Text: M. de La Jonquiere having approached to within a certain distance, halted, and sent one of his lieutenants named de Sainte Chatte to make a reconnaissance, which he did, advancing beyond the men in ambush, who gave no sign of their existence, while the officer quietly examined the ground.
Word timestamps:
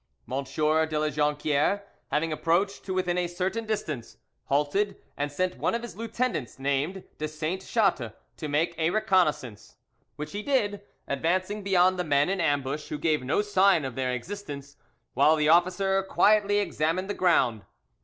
M. 0.27 0.43
de 0.45 0.97
La 0.97 1.09
Jonquiere 1.11 1.83
having 2.09 2.33
approached 2.33 2.83
to 2.85 2.91
within 2.95 3.19
a 3.19 3.27
certain 3.27 3.67
distance, 3.67 4.17
halted, 4.45 4.95
and 5.15 5.31
sent 5.31 5.59
one 5.59 5.75
of 5.75 5.83
his 5.83 5.95
lieutenants 5.95 6.57
named 6.57 7.03
de 7.19 7.27
Sainte 7.27 7.61
Chatte 7.61 8.11
to 8.35 8.47
make 8.47 8.73
a 8.79 8.89
reconnaissance, 8.89 9.77
which 10.15 10.31
he 10.31 10.41
did, 10.41 10.81
advancing 11.07 11.61
beyond 11.61 11.99
the 11.99 12.03
men 12.03 12.29
in 12.29 12.41
ambush, 12.41 12.87
who 12.87 12.97
gave 12.97 13.23
no 13.23 13.43
sign 13.43 13.85
of 13.85 13.93
their 13.93 14.11
existence, 14.11 14.75
while 15.13 15.35
the 15.35 15.49
officer 15.49 16.01
quietly 16.01 16.57
examined 16.57 17.07
the 17.07 17.13
ground. 17.13 17.63